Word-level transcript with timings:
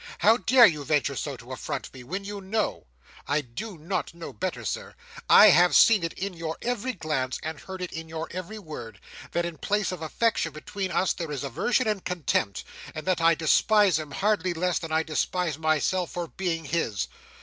How 0.17 0.37
dare 0.37 0.65
you 0.65 0.83
venture 0.83 1.15
so 1.15 1.37
to 1.37 1.51
affront 1.51 1.93
me, 1.93 2.03
when 2.03 2.23
you 2.25 2.41
know—I 2.41 3.41
do 3.41 3.77
not 3.77 4.15
know 4.15 4.33
better, 4.33 4.65
Sir: 4.65 4.95
I 5.29 5.49
have 5.51 5.75
seen 5.75 6.03
it 6.03 6.13
in 6.13 6.33
your 6.33 6.57
every 6.63 6.93
glance, 6.93 7.37
and 7.43 7.59
heard 7.59 7.83
it 7.83 7.91
in 7.93 8.09
your 8.09 8.27
every 8.31 8.57
word—that 8.57 9.45
in 9.45 9.59
place 9.59 9.91
of 9.91 10.01
affection 10.01 10.53
between 10.53 10.89
us 10.89 11.13
there 11.13 11.29
is 11.31 11.43
aversion 11.43 11.87
and 11.87 12.03
contempt, 12.03 12.63
and 12.95 13.05
that 13.05 13.21
I 13.21 13.35
despise 13.35 13.99
him 13.99 14.09
hardly 14.09 14.55
less 14.55 14.79
than 14.79 14.91
I 14.91 15.03
despise 15.03 15.59
myself 15.59 16.09
for 16.09 16.27
being 16.29 16.65
his! 16.65 17.07